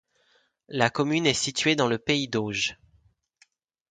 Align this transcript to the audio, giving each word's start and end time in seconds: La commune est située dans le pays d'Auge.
La 0.67 0.89
commune 0.89 1.27
est 1.27 1.35
située 1.35 1.75
dans 1.75 1.85
le 1.87 1.99
pays 1.99 2.27
d'Auge. 2.27 2.75